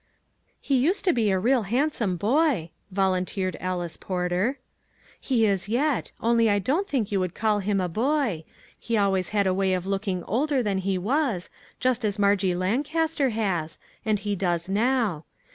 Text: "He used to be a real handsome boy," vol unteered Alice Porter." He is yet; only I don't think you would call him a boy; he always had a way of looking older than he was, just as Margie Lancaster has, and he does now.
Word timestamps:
"He 0.61 0.77
used 0.77 1.05
to 1.05 1.13
be 1.13 1.29
a 1.29 1.37
real 1.37 1.61
handsome 1.61 2.17
boy," 2.17 2.71
vol 2.89 3.13
unteered 3.13 3.55
Alice 3.59 3.97
Porter." 3.97 4.57
He 5.21 5.45
is 5.45 5.69
yet; 5.69 6.11
only 6.19 6.49
I 6.49 6.57
don't 6.57 6.87
think 6.87 7.11
you 7.11 7.19
would 7.19 7.35
call 7.35 7.59
him 7.59 7.79
a 7.79 7.87
boy; 7.87 8.43
he 8.79 8.97
always 8.97 9.29
had 9.29 9.45
a 9.45 9.53
way 9.53 9.73
of 9.73 9.85
looking 9.85 10.23
older 10.23 10.63
than 10.63 10.79
he 10.79 10.97
was, 10.97 11.51
just 11.79 12.03
as 12.03 12.17
Margie 12.17 12.55
Lancaster 12.55 13.29
has, 13.29 13.77
and 14.03 14.17
he 14.17 14.35
does 14.35 14.67
now. 14.67 15.23